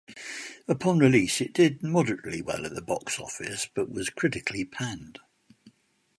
[0.67, 5.19] Upon release it did moderately well at the box office but was critically panned.